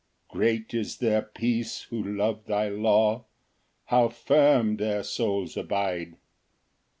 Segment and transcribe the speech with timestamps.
[0.33, 0.39] Ver.
[0.39, 0.59] 165.
[0.63, 3.25] 3 Great is their peace who love thy law;
[3.85, 6.15] How firm their souls abide!